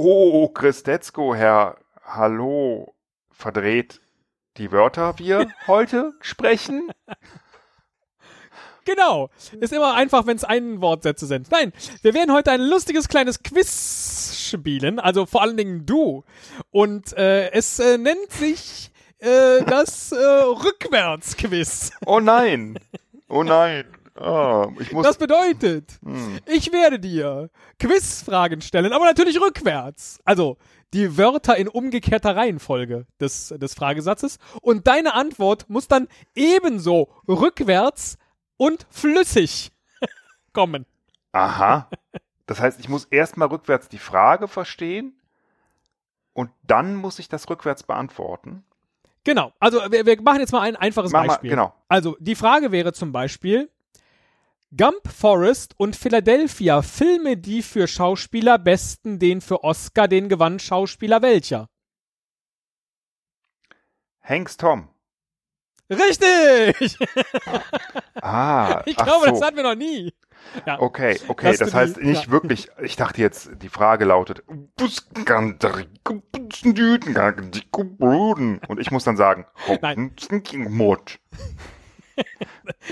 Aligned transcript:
Oh, 0.00 0.46
Christetzko, 0.46 1.34
Herr, 1.34 1.76
hallo, 2.04 2.94
verdreht 3.32 4.00
die 4.56 4.70
Wörter 4.70 5.18
wir 5.18 5.50
heute 5.66 6.12
sprechen? 6.20 6.92
Genau. 8.84 9.28
Ist 9.58 9.72
immer 9.72 9.94
einfach, 9.94 10.24
wenn 10.24 10.36
es 10.36 10.44
Einwortsätze 10.44 11.26
sind. 11.26 11.50
Nein, 11.50 11.72
wir 12.02 12.14
werden 12.14 12.32
heute 12.32 12.52
ein 12.52 12.60
lustiges 12.60 13.08
kleines 13.08 13.42
Quiz 13.42 14.38
spielen, 14.38 15.00
also 15.00 15.26
vor 15.26 15.42
allen 15.42 15.56
Dingen 15.56 15.84
du. 15.84 16.22
Und 16.70 17.12
äh, 17.14 17.50
es 17.50 17.80
äh, 17.80 17.98
nennt 17.98 18.30
sich 18.30 18.92
äh, 19.18 19.64
das 19.64 20.12
äh, 20.12 20.16
Rückwärtsquiz. 20.16 21.90
Oh 22.06 22.20
nein. 22.20 22.78
Oh 23.28 23.42
nein. 23.42 23.84
Oh. 24.20 24.72
Das 25.02 25.16
bedeutet, 25.16 25.98
hm. 26.02 26.40
ich 26.46 26.72
werde 26.72 26.98
dir 26.98 27.50
Quizfragen 27.78 28.60
stellen, 28.60 28.92
aber 28.92 29.04
natürlich 29.04 29.40
rückwärts. 29.40 30.20
Also 30.24 30.56
die 30.92 31.16
Wörter 31.16 31.56
in 31.56 31.68
umgekehrter 31.68 32.34
Reihenfolge 32.34 33.06
des, 33.20 33.54
des 33.56 33.74
Fragesatzes. 33.74 34.38
Und 34.60 34.86
deine 34.86 35.14
Antwort 35.14 35.68
muss 35.68 35.86
dann 35.86 36.08
ebenso 36.34 37.08
rückwärts 37.28 38.18
und 38.56 38.86
flüssig 38.90 39.70
kommen. 40.52 40.86
Aha. 41.32 41.88
Das 42.46 42.60
heißt, 42.60 42.80
ich 42.80 42.88
muss 42.88 43.04
erstmal 43.04 43.48
rückwärts 43.48 43.88
die 43.88 43.98
Frage 43.98 44.48
verstehen 44.48 45.20
und 46.32 46.50
dann 46.66 46.96
muss 46.96 47.18
ich 47.18 47.28
das 47.28 47.48
rückwärts 47.50 47.82
beantworten. 47.82 48.64
Genau. 49.24 49.52
Also 49.60 49.78
wir, 49.90 50.06
wir 50.06 50.22
machen 50.22 50.40
jetzt 50.40 50.52
mal 50.52 50.62
ein 50.62 50.76
einfaches 50.76 51.12
Mach 51.12 51.26
Beispiel. 51.26 51.50
Mal, 51.50 51.56
genau. 51.56 51.74
Also 51.88 52.16
die 52.18 52.34
Frage 52.34 52.72
wäre 52.72 52.92
zum 52.94 53.12
Beispiel, 53.12 53.70
Gump 54.76 55.08
Forest 55.08 55.74
und 55.78 55.96
Philadelphia, 55.96 56.82
Filme, 56.82 57.38
die 57.38 57.62
für 57.62 57.88
Schauspieler 57.88 58.58
besten, 58.58 59.18
den 59.18 59.40
für 59.40 59.64
Oscar, 59.64 60.08
den 60.08 60.28
gewann 60.28 60.58
Schauspieler 60.58 61.22
welcher? 61.22 61.68
Hanks 64.20 64.58
Tom. 64.58 64.88
Richtig! 65.90 66.98
ah, 68.20 68.82
ich 68.84 68.96
glaube, 68.96 69.24
so. 69.24 69.30
das 69.30 69.40
hatten 69.40 69.56
wir 69.56 69.62
noch 69.62 69.74
nie. 69.74 70.12
Ja. 70.66 70.78
Okay, 70.80 71.18
okay, 71.28 71.56
das 71.56 71.72
heißt 71.72 71.96
die, 71.96 72.04
nicht 72.04 72.26
ja. 72.26 72.30
wirklich, 72.30 72.68
ich 72.82 72.96
dachte 72.96 73.22
jetzt, 73.22 73.50
die 73.62 73.70
Frage 73.70 74.04
lautet, 74.04 74.42
und 78.68 78.78
ich 78.78 78.90
muss 78.90 79.04
dann 79.04 79.16
sagen, 79.16 79.46
Nein. 79.80 80.12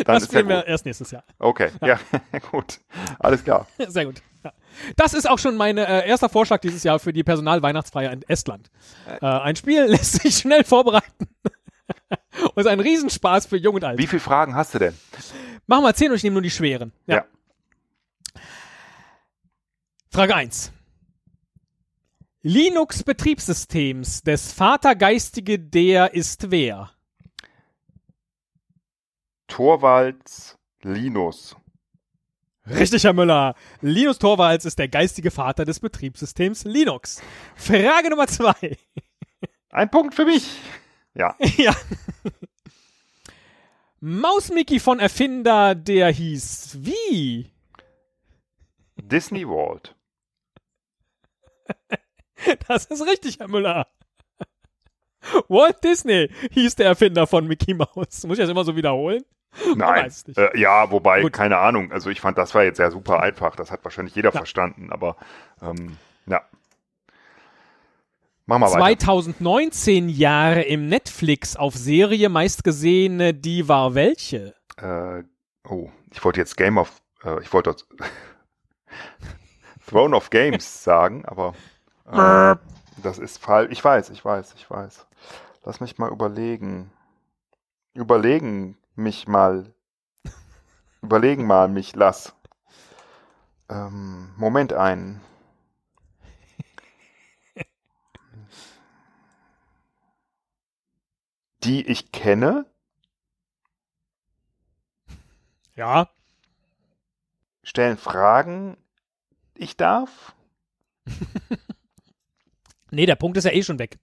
Dann 0.05 0.15
das 0.15 0.25
spielen 0.25 0.49
ja 0.49 0.57
wir 0.57 0.67
erst 0.67 0.85
nächstes 0.85 1.11
Jahr. 1.11 1.25
Okay, 1.39 1.71
ja, 1.81 1.99
ja 2.33 2.39
gut. 2.51 2.81
Alles 3.19 3.45
klar. 3.45 3.67
Sehr 3.89 4.07
gut. 4.07 4.23
Ja. 4.45 4.53
Das 4.97 5.15
ist 5.15 5.29
auch 5.29 5.39
schon 5.39 5.57
mein 5.57 5.79
äh, 5.79 6.07
erster 6.07 6.29
Vorschlag 6.29 6.61
dieses 6.61 6.83
Jahr 6.85 6.99
für 6.99 7.13
die 7.13 7.25
Personalweihnachtsfeier 7.25 8.13
in 8.13 8.23
Estland. 8.29 8.71
Äh, 9.21 9.27
ein 9.27 9.57
Spiel 9.57 9.85
lässt 9.87 10.23
sich 10.23 10.37
schnell 10.37 10.65
vorbereiten. 10.65 11.29
und 12.55 12.59
ist 12.59 12.67
ein 12.67 12.81
Riesenspaß 12.81 13.47
für 13.47 13.57
Jung 13.57 13.77
und 13.77 13.85
Alt. 13.85 13.99
Wie 13.99 14.07
viele 14.07 14.21
Fragen 14.21 14.55
hast 14.55 14.75
du 14.75 14.79
denn? 14.79 14.95
Machen 15.67 15.85
wir 15.85 15.95
zehn 15.95 16.11
und 16.11 16.17
ich 16.17 16.23
nehme 16.23 16.35
nur 16.35 16.43
die 16.43 16.51
schweren. 16.51 16.93
Ja. 17.07 17.17
ja. 17.17 17.25
Frage 20.11 20.35
1. 20.35 20.73
Linux-Betriebssystems 22.43 24.23
des 24.23 24.53
Vatergeistige 24.53 25.59
der 25.59 26.15
ist 26.15 26.53
wer? 26.53 26.96
Torvalds 29.49 30.59
Linus. 30.83 31.57
Richtig, 32.69 33.05
Herr 33.05 33.13
Müller. 33.13 33.55
Linus 33.81 34.19
Torvalds 34.19 34.65
ist 34.65 34.79
der 34.79 34.89
geistige 34.89 35.31
Vater 35.31 35.65
des 35.65 35.81
Betriebssystems 35.81 36.65
Linux. 36.65 37.23
Frage 37.55 38.11
Nummer 38.11 38.27
zwei. 38.27 38.77
Ein 39.71 39.91
Punkt 39.91 40.15
für 40.15 40.25
mich. 40.25 40.49
Ja. 41.15 41.37
ja. 41.57 41.75
Mausmickey 44.01 44.81
von 44.81 44.99
Erfinder, 44.99 45.75
der 45.75 46.11
hieß 46.11 46.79
wie? 46.81 47.53
Disney 48.97 49.47
World. 49.47 49.95
Das 52.69 52.85
ist 52.85 53.01
richtig, 53.01 53.39
Herr 53.39 53.49
Müller. 53.49 53.89
Walt 55.49 55.83
Disney 55.83 56.31
hieß 56.53 56.77
der 56.77 56.87
Erfinder 56.87 57.27
von 57.27 57.47
Mickey 57.47 57.73
Mouse. 57.73 58.25
Muss 58.25 58.39
ich 58.39 58.43
das 58.43 58.51
immer 58.51 58.63
so 58.63 58.77
wiederholen? 58.77 59.25
Nein. 59.75 60.13
Äh, 60.37 60.59
ja, 60.59 60.91
wobei, 60.91 61.23
Gut. 61.23 61.33
keine 61.33 61.59
Ahnung. 61.59 61.93
Also 61.93 62.11
ich 62.11 62.21
fand, 62.21 62.39
das 62.39 62.55
war 62.55 62.65
jetzt 62.65 62.79
ja 62.79 62.91
super 62.91 63.21
einfach. 63.21 63.57
Das 63.57 63.71
hat 63.71 63.85
wahrscheinlich 63.85 64.15
jeder 64.15 64.31
ja. 64.33 64.39
verstanden. 64.39 64.91
Aber 64.91 65.17
ähm, 65.63 65.97
ja. 66.27 66.43
Mach 68.47 68.59
mal 68.59 68.69
2019 68.69 70.07
weiter. 70.07 70.17
Jahre 70.17 70.63
im 70.63 70.89
Netflix 70.89 71.57
auf 71.57 71.75
Serie 71.75 72.29
meistgesehene, 72.29 73.35
die 73.35 73.69
war 73.69 73.95
welche? 73.95 74.55
Äh, 74.77 75.25
oh, 75.69 75.91
ich 76.13 76.25
wollte 76.25 76.41
jetzt 76.41 76.57
Game 76.57 76.79
of, 76.79 77.03
äh, 77.25 77.41
ich 77.43 77.53
wollte 77.53 77.75
Throne 79.89 80.15
of 80.15 80.31
Games 80.31 80.85
sagen, 80.85 81.25
aber 81.25 81.55
äh, 82.11 82.57
das 83.03 83.19
ist 83.19 83.39
falsch. 83.39 83.73
Ich 83.73 83.85
weiß, 83.85 84.11
ich 84.11 84.25
weiß, 84.25 84.55
ich 84.57 84.71
weiß. 84.71 85.07
Lass 85.65 85.81
mich 85.81 85.99
mal 85.99 86.13
überlegen. 86.13 86.93
Überlegen 87.95 88.77
mich 88.97 89.29
mal. 89.29 89.73
überlegen 91.03 91.47
mal 91.47 91.69
mich, 91.69 91.95
lass. 91.95 92.35
Ähm, 93.69 94.33
Moment 94.37 94.73
ein. 94.73 95.21
Die 101.65 101.87
ich 101.87 102.13
kenne. 102.13 102.67
Ja. 105.75 106.09
Stellen 107.63 107.99
Fragen. 107.99 108.77
Ich 109.55 109.77
darf. 109.77 110.35
nee, 112.91 113.07
der 113.07 113.17
Punkt 113.17 113.37
ist 113.37 113.45
ja 113.45 113.53
eh 113.53 113.63
schon 113.63 113.79
weg. 113.79 113.99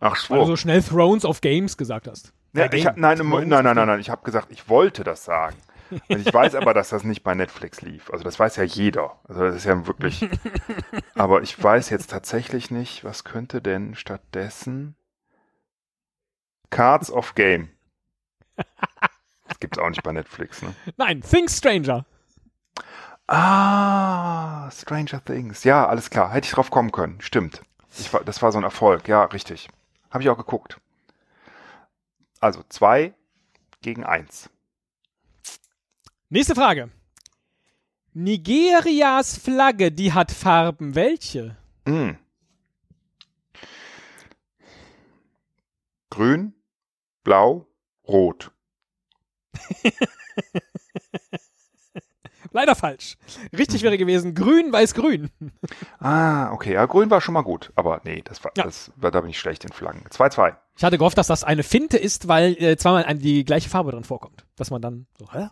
Ach 0.00 0.16
so. 0.16 0.30
Weil 0.30 0.40
du 0.40 0.46
so 0.46 0.56
schnell 0.56 0.82
Thrones 0.82 1.24
of 1.24 1.40
Games 1.40 1.76
gesagt 1.76 2.08
hast. 2.08 2.32
Ja, 2.56 2.72
ich 2.72 2.84
nein, 2.84 3.18
nein, 3.18 3.48
nein, 3.48 3.64
nein, 3.64 3.86
nein, 3.86 4.00
ich 4.00 4.10
habe 4.10 4.22
gesagt, 4.24 4.50
ich 4.50 4.68
wollte 4.68 5.04
das 5.04 5.24
sagen. 5.24 5.56
Und 5.90 6.26
ich 6.26 6.32
weiß 6.32 6.54
aber, 6.56 6.74
dass 6.74 6.88
das 6.88 7.04
nicht 7.04 7.22
bei 7.22 7.34
Netflix 7.34 7.80
lief. 7.80 8.10
Also 8.10 8.24
das 8.24 8.38
weiß 8.38 8.56
ja 8.56 8.64
jeder. 8.64 9.18
Also 9.28 9.42
das 9.42 9.56
ist 9.56 9.64
ja 9.64 9.86
wirklich. 9.86 10.28
aber 11.14 11.42
ich 11.42 11.62
weiß 11.62 11.90
jetzt 11.90 12.10
tatsächlich 12.10 12.70
nicht, 12.70 13.04
was 13.04 13.24
könnte 13.24 13.62
denn 13.62 13.94
stattdessen 13.94 14.96
Cards 16.70 17.10
of 17.10 17.34
Game. 17.34 17.68
Das 19.48 19.60
gibt's 19.60 19.78
auch 19.78 19.88
nicht 19.88 20.02
bei 20.02 20.12
Netflix, 20.12 20.62
ne? 20.62 20.74
Nein, 20.96 21.20
Think 21.20 21.50
Stranger. 21.50 22.04
Ah, 23.28 24.70
Stranger 24.70 25.24
Things. 25.24 25.64
Ja, 25.64 25.86
alles 25.86 26.10
klar. 26.10 26.32
Hätte 26.32 26.46
ich 26.46 26.52
drauf 26.52 26.70
kommen 26.70 26.92
können. 26.92 27.20
Stimmt. 27.20 27.62
War, 28.12 28.24
das 28.24 28.42
war 28.42 28.52
so 28.52 28.58
ein 28.58 28.64
Erfolg. 28.64 29.08
Ja, 29.08 29.24
richtig. 29.24 29.68
Habe 30.10 30.22
ich 30.22 30.30
auch 30.30 30.36
geguckt. 30.36 30.80
Also 32.40 32.62
zwei 32.68 33.14
gegen 33.82 34.04
eins. 34.04 34.50
Nächste 36.28 36.54
Frage. 36.54 36.90
Nigerias 38.12 39.36
Flagge, 39.36 39.92
die 39.92 40.12
hat 40.12 40.32
Farben 40.32 40.94
welche? 40.94 41.56
Mm. 41.84 42.12
Grün, 46.10 46.54
blau, 47.24 47.66
rot. 48.06 48.52
Leider 52.52 52.74
falsch. 52.74 53.16
Richtig 53.56 53.82
wäre 53.82 53.98
gewesen 53.98 54.34
grün, 54.34 54.72
weiß, 54.72 54.94
grün. 54.94 55.30
Ah, 55.98 56.52
okay. 56.52 56.74
Ja, 56.74 56.86
grün 56.86 57.10
war 57.10 57.20
schon 57.20 57.34
mal 57.34 57.42
gut. 57.42 57.72
Aber 57.74 58.00
nee, 58.04 58.22
das 58.24 58.44
war, 58.44 58.52
ja. 58.56 58.64
das 58.64 58.92
war 58.96 59.10
da 59.10 59.20
bin 59.20 59.30
ich 59.30 59.38
schlecht 59.38 59.64
in 59.64 59.72
Flaggen. 59.72 60.04
2-2. 60.10 60.54
Ich 60.76 60.84
hatte 60.84 60.98
gehofft, 60.98 61.18
dass 61.18 61.26
das 61.26 61.44
eine 61.44 61.62
Finte 61.62 61.96
ist, 61.96 62.28
weil 62.28 62.52
äh, 62.62 62.76
zweimal 62.76 63.14
die 63.16 63.44
gleiche 63.44 63.70
Farbe 63.70 63.92
drin 63.92 64.04
vorkommt. 64.04 64.44
Dass 64.56 64.70
man 64.70 64.82
dann 64.82 65.06
so, 65.18 65.32
hä? 65.32 65.48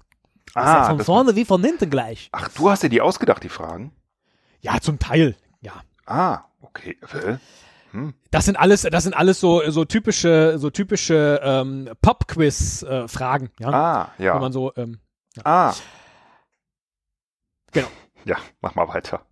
Das 0.54 0.56
ah, 0.56 0.60
ist 0.60 0.76
ja 0.76 0.84
von 0.84 1.00
vorne 1.00 1.36
wie 1.36 1.44
von 1.44 1.64
hinten 1.64 1.90
gleich. 1.90 2.28
Ach, 2.32 2.48
du 2.48 2.70
hast 2.70 2.82
dir 2.82 2.90
die 2.90 3.00
ausgedacht, 3.00 3.42
die 3.42 3.48
Fragen? 3.48 3.92
Ja, 4.60 4.80
zum 4.80 4.98
Teil, 4.98 5.36
ja. 5.60 5.72
Ah, 6.06 6.44
okay. 6.60 6.96
Hm. 7.90 8.12
Das 8.30 8.44
sind 8.44 8.56
alles, 8.56 8.82
das 8.82 9.04
sind 9.04 9.14
alles 9.14 9.40
so, 9.40 9.62
so 9.70 9.84
typische, 9.84 10.58
so 10.58 10.70
typische 10.70 11.40
ähm, 11.42 11.88
Pop-Quiz-Fragen, 12.02 13.46
äh, 13.46 13.62
ja. 13.62 13.68
Ah, 13.70 14.10
ja. 14.18 14.34
Wo 14.34 14.40
man 14.40 14.52
so, 14.52 14.72
ähm, 14.76 14.98
ja. 15.36 15.42
Ah. 15.44 15.74
Genau. 17.74 17.88
Ja, 18.24 18.38
mach 18.62 18.74
mal 18.74 18.88
weiter. 18.88 19.26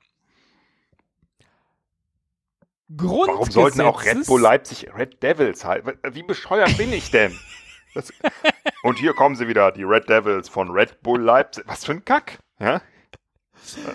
Warum 2.87 3.49
sollten 3.49 3.81
auch 3.81 4.03
Red 4.03 4.27
Bull 4.27 4.41
Leipzig 4.41 4.93
Red 4.95 5.23
Devils 5.23 5.65
halt? 5.65 5.85
Wie 6.11 6.23
bescheuert 6.23 6.77
bin 6.77 6.93
ich 6.93 7.09
denn? 7.09 7.35
Das, 7.95 8.13
und 8.83 8.99
hier 8.99 9.13
kommen 9.13 9.35
sie 9.35 9.47
wieder, 9.47 9.71
die 9.71 9.83
Red 9.83 10.07
Devils 10.07 10.49
von 10.49 10.69
Red 10.69 11.01
Bull 11.01 11.21
Leipzig. 11.21 11.63
Was 11.65 11.85
für 11.85 11.93
ein 11.93 12.05
Kack, 12.05 12.39
ja? 12.59 12.81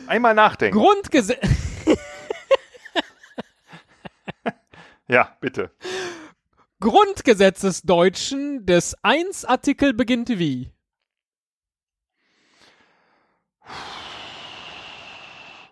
Einmal 0.08 0.34
nachdenken. 0.34 0.76
Grundgesetz. 0.76 1.46
ja, 5.06 5.36
bitte. 5.40 5.70
Grundgesetz 6.80 7.60
des 7.60 7.82
Deutschen 7.82 8.64
des 8.64 8.96
1 9.02 9.44
Artikel 9.44 9.92
beginnt 9.92 10.30
wie? 10.30 10.72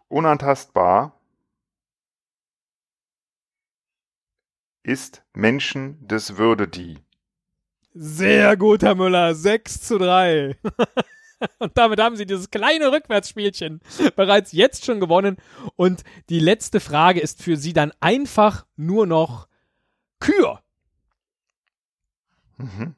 Unantastbar 0.08 1.18
ist 4.82 5.22
Menschen 5.32 6.06
des 6.06 6.36
Würde 6.36 6.68
die. 6.68 6.98
Sehr 7.94 8.58
gut, 8.58 8.82
Herr 8.82 8.94
Müller. 8.94 9.34
6 9.34 9.80
zu 9.80 9.96
3. 9.96 10.58
Und 11.58 11.78
damit 11.78 12.00
haben 12.00 12.16
Sie 12.16 12.26
dieses 12.26 12.50
kleine 12.50 12.92
Rückwärtsspielchen 12.92 13.80
bereits 14.14 14.52
jetzt 14.52 14.84
schon 14.84 15.00
gewonnen. 15.00 15.38
Und 15.76 16.04
die 16.28 16.40
letzte 16.40 16.80
Frage 16.80 17.20
ist 17.20 17.42
für 17.42 17.56
Sie 17.56 17.72
dann 17.72 17.92
einfach 18.00 18.66
nur 18.76 19.06
noch 19.06 19.48
Kür. 20.20 20.57
Mhm. 22.58 22.94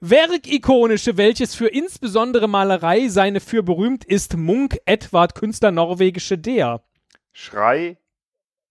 Werk 0.00 0.48
ikonische, 0.48 1.16
welches 1.16 1.54
für 1.54 1.68
insbesondere 1.68 2.48
Malerei 2.48 3.06
seine 3.08 3.38
für 3.38 3.62
berühmt 3.62 4.04
ist, 4.04 4.36
Munk 4.36 4.78
Edward 4.84 5.36
Künstler 5.36 5.70
norwegische 5.70 6.36
der. 6.36 6.82
Schrei 7.30 7.98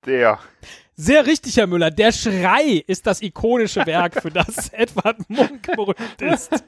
der. 0.06 0.40
Sehr 0.96 1.26
richtig, 1.26 1.56
Herr 1.56 1.68
Müller. 1.68 1.90
Der 1.90 2.12
Schrei 2.12 2.84
ist 2.86 3.08
das 3.08 3.22
ikonische 3.22 3.86
Werk, 3.86 4.22
für 4.22 4.30
das 4.30 4.70
Edward 4.74 5.30
Munk 5.30 5.74
berühmt 5.74 6.22
ist. 6.22 6.52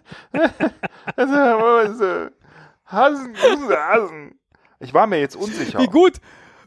Hasen, 2.85 3.35
Hasen. 3.35 4.39
Ich 4.79 4.93
war 4.93 5.07
mir 5.07 5.19
jetzt 5.19 5.35
unsicher. 5.35 5.79
Wie 5.79 5.87
gut, 5.87 6.21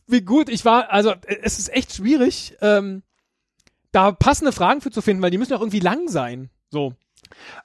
wie 0.07 0.21
gut 0.21 0.49
ich 0.51 0.65
war. 0.65 0.91
Also, 0.93 1.15
es 1.27 1.59
ist 1.59 1.73
echt 1.73 1.95
schwierig, 1.95 2.57
ähm, 2.61 3.03
da 3.93 4.13
passende 4.13 4.53
Fragen 4.53 4.81
für 4.81 4.91
zu 4.91 5.03
finden, 5.03 5.23
weil 5.23 5.31
die 5.31 5.39
müssen 5.39 5.55
auch 5.55 5.61
irgendwie 5.61 5.81
lang 5.81 6.09
sein. 6.09 6.51
So. 6.71 6.95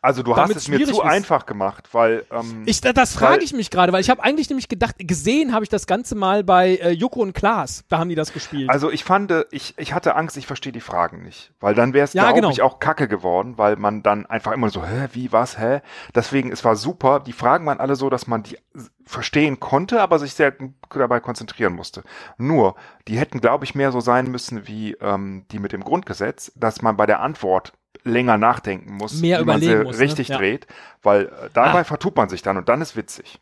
Also 0.02 0.24
du 0.24 0.36
hast 0.36 0.56
es 0.56 0.68
mir 0.68 0.84
zu 0.86 0.94
ist. 0.94 1.00
einfach 1.02 1.46
gemacht, 1.46 1.90
weil 1.92 2.26
ähm, 2.32 2.64
ich 2.66 2.82
das 2.82 3.14
frage 3.14 3.44
ich 3.44 3.54
mich 3.54 3.70
gerade, 3.70 3.94
weil 3.94 4.02
ich 4.02 4.10
habe 4.10 4.24
eigentlich 4.24 4.50
nämlich 4.50 4.68
gedacht, 4.68 4.96
gesehen 4.98 5.54
habe 5.54 5.64
ich 5.64 5.70
das 5.70 5.86
Ganze 5.86 6.16
mal 6.16 6.44
bei 6.44 6.76
äh, 6.78 6.92
Joko 6.92 7.22
und 7.22 7.34
Klaas, 7.34 7.84
da 7.88 8.00
haben 8.00 8.10
die 8.10 8.16
das 8.16 8.34
gespielt. 8.34 8.70
Also 8.70 8.90
ich 8.92 9.04
fand, 9.04 9.34
ich, 9.52 9.76
ich 9.78 9.94
hatte 9.94 10.16
Angst, 10.16 10.38
ich 10.38 10.48
verstehe 10.48 10.72
die 10.72 10.82
Fragen 10.82 11.24
nicht, 11.24 11.54
weil 11.60 11.76
dann 11.76 11.94
wäre 11.94 12.06
es 12.06 12.14
ja, 12.14 12.24
glaube 12.24 12.42
genau. 12.42 12.50
ich 12.52 12.62
auch 12.62 12.80
Kacke 12.80 13.08
geworden, 13.08 13.58
weil 13.58 13.76
man 13.76 14.02
dann 14.02 14.26
einfach 14.26 14.52
immer 14.52 14.70
so, 14.70 14.84
hä, 14.84 15.10
wie, 15.14 15.32
was, 15.32 15.60
hä? 15.60 15.82
Deswegen, 16.16 16.52
es 16.52 16.66
war 16.66 16.76
super. 16.76 17.20
Die 17.20 17.34
Fragen 17.34 17.66
waren 17.66 17.80
alle 17.80 17.96
so, 17.96 18.10
dass 18.10 18.28
man 18.28 18.44
die 18.44 18.58
verstehen 19.06 19.60
konnte, 19.60 20.02
aber 20.02 20.20
sich 20.20 20.34
sehr 20.34 20.54
dabei 20.90 21.20
konzentrieren 21.20 21.74
musste. 21.74 22.04
Nur, 22.38 22.76
die 23.08 23.20
hätten, 23.20 23.42
glaube 23.42 23.66
ich, 23.66 23.76
mehr 23.76 23.92
so 23.92 24.00
sein 24.00 24.32
müssen 24.32 24.68
wie 24.68 24.94
ähm, 24.94 25.46
die 25.52 25.60
mit 25.60 25.74
dem 25.74 25.84
Grundgesetz, 25.84 26.52
dass 26.56 26.82
man 26.82 26.98
bei 26.98 27.06
der 27.06 27.20
Antwort 27.20 27.74
länger 28.04 28.38
nachdenken 28.38 28.94
muss, 28.94 29.22
Mehr 29.22 29.42
wie 29.42 29.46
man 29.46 29.62
sie 29.62 29.76
muss, 29.76 29.98
ne? 29.98 30.04
richtig 30.04 30.30
ne? 30.30 30.38
dreht, 30.38 30.68
weil 31.02 31.26
äh, 31.26 31.50
dabei 31.54 31.82
ah. 31.82 31.84
vertut 31.84 32.16
man 32.16 32.30
sich 32.30 32.42
dann 32.42 32.58
und 32.58 32.70
dann 32.70 32.82
ist 32.82 32.96
witzig. 32.96 33.40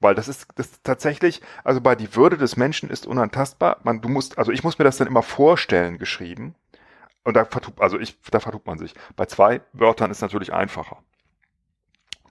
Weil 0.00 0.14
das 0.16 0.26
ist, 0.26 0.48
das 0.56 0.66
ist 0.66 0.84
tatsächlich, 0.84 1.42
also 1.62 1.80
bei 1.80 1.94
die 1.94 2.16
Würde 2.16 2.36
des 2.36 2.56
Menschen 2.56 2.90
ist 2.90 3.06
unantastbar. 3.06 3.76
Man, 3.84 4.00
du 4.00 4.08
musst, 4.08 4.36
also 4.36 4.50
ich 4.50 4.64
muss 4.64 4.78
mir 4.78 4.84
das 4.84 4.96
dann 4.96 5.06
immer 5.06 5.22
vorstellen 5.22 5.98
geschrieben. 5.98 6.56
Und 7.24 7.36
da 7.36 7.44
vertut, 7.44 7.80
also 7.80 8.00
ich, 8.00 8.20
da 8.30 8.40
vertut 8.40 8.66
man 8.66 8.78
sich. 8.78 8.94
Bei 9.14 9.26
zwei 9.26 9.60
Wörtern 9.72 10.10
ist 10.10 10.20
natürlich 10.20 10.52
einfacher. 10.52 10.98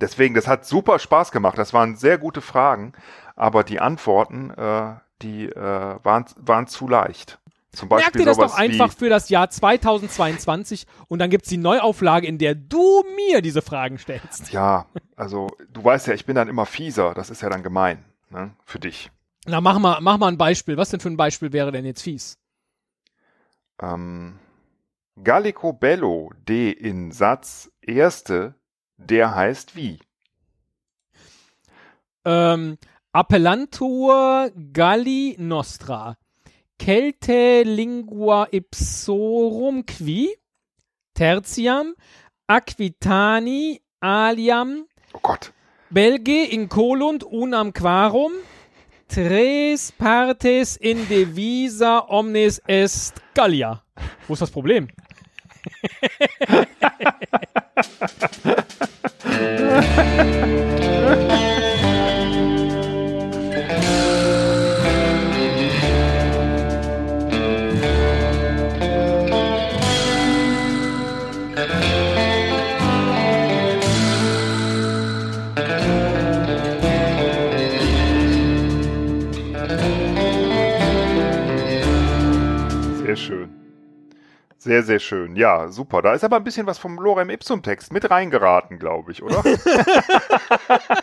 Deswegen, 0.01 0.35
das 0.35 0.47
hat 0.47 0.65
super 0.65 0.99
Spaß 0.99 1.31
gemacht. 1.31 1.57
Das 1.57 1.73
waren 1.73 1.95
sehr 1.95 2.17
gute 2.17 2.41
Fragen, 2.41 2.91
aber 3.37 3.63
die 3.63 3.79
Antworten, 3.79 4.49
äh, 4.51 4.95
die 5.21 5.45
äh, 5.45 5.55
waren, 6.03 6.25
waren 6.37 6.67
zu 6.67 6.87
leicht. 6.87 7.39
Zum 7.73 7.87
Beispiel 7.87 8.03
Merk 8.03 8.13
dir 8.13 8.25
das 8.25 8.37
doch 8.37 8.57
einfach 8.57 8.91
für 8.91 9.07
das 9.07 9.29
Jahr 9.29 9.49
2022 9.49 10.85
und 11.07 11.19
dann 11.19 11.29
gibt 11.29 11.45
es 11.45 11.49
die 11.49 11.57
Neuauflage, 11.57 12.27
in 12.27 12.37
der 12.37 12.53
du 12.53 13.03
mir 13.15 13.41
diese 13.41 13.61
Fragen 13.61 13.97
stellst. 13.97 14.51
Ja, 14.51 14.87
also 15.15 15.47
du 15.71 15.83
weißt 15.83 16.07
ja, 16.07 16.13
ich 16.13 16.25
bin 16.25 16.35
dann 16.35 16.49
immer 16.49 16.65
fieser. 16.65 17.13
Das 17.13 17.29
ist 17.29 17.41
ja 17.41 17.49
dann 17.49 17.63
gemein 17.63 18.03
ne, 18.29 18.53
für 18.65 18.79
dich. 18.79 19.09
Na, 19.45 19.61
mach 19.61 19.79
mal, 19.79 19.99
mach 20.01 20.17
mal 20.17 20.27
ein 20.27 20.37
Beispiel. 20.37 20.75
Was 20.75 20.89
denn 20.89 20.99
für 20.99 21.09
ein 21.09 21.17
Beispiel 21.17 21.53
wäre 21.53 21.71
denn 21.71 21.85
jetzt 21.85 22.01
fies? 22.01 22.37
Ähm, 23.81 24.37
Gallico 25.23 25.71
Bello, 25.71 26.31
D 26.47 26.71
in 26.71 27.11
Satz, 27.11 27.71
erste, 27.81 28.55
der 28.97 29.33
heißt 29.33 29.75
wie? 29.75 29.99
Ähm, 32.25 32.77
Appellantur 33.13 34.51
Galli 34.73 35.35
Nostra. 35.39 36.17
Celte 36.81 37.61
lingua 37.63 38.47
ipsorum 38.51 39.83
qui, 39.85 40.35
tertiam, 41.13 41.93
aquitani 42.47 43.79
aliam, 44.01 44.87
oh 45.13 45.19
Gott. 45.21 45.53
Belge 45.91 46.49
in 46.51 46.67
colunt 46.69 47.23
unam 47.23 47.71
quarum, 47.71 48.33
tres 49.07 49.91
partes 49.91 50.75
in 50.77 51.07
divisa 51.07 51.99
omnes 52.09 52.59
est 52.67 53.13
Gallia. 53.35 53.83
Wo 54.27 54.33
ist 54.33 54.41
das 54.41 54.49
Problem? 54.49 54.87
Sehr, 84.63 84.83
sehr 84.83 84.99
schön. 84.99 85.35
Ja, 85.35 85.69
super. 85.69 86.03
Da 86.03 86.13
ist 86.13 86.23
aber 86.23 86.35
ein 86.35 86.43
bisschen 86.43 86.67
was 86.67 86.77
vom 86.77 86.99
Lorem 86.99 87.31
Ipsum 87.31 87.63
Text 87.63 87.91
mit 87.91 88.11
reingeraten, 88.11 88.77
glaube 88.77 89.11
ich, 89.11 89.23
oder? 89.23 89.43